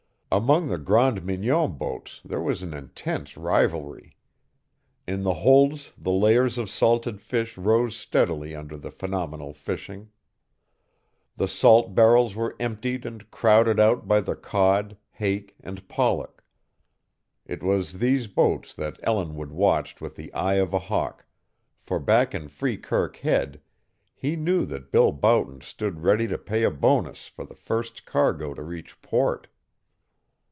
[0.33, 4.15] Among the Grande Mignon boats there was intense rivalry.
[5.05, 10.09] In the holds the layers of salted fish rose steadily under the phenomenal fishing.
[11.35, 16.45] The salt barrels were emptied and crowded out by the cod, hake, and pollock.
[17.45, 21.25] It was these boats that Ellinwood watched with the eye of a hawk,
[21.81, 23.59] for back in Freekirk Head
[24.15, 28.53] he knew that Bill Boughton stood ready to pay a bonus for the first cargo
[28.53, 29.49] to reach port.